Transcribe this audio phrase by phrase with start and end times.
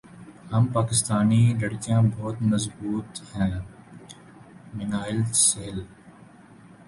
[0.51, 3.51] ہم پاکستانی لڑکیاں بہت مضبوط ہیں
[4.75, 5.79] منہل سہیل